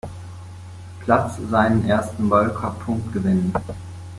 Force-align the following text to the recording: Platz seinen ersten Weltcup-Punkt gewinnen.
Platz 1.01 1.37
seinen 1.51 1.85
ersten 1.85 2.27
Weltcup-Punkt 2.31 3.13
gewinnen. 3.13 3.53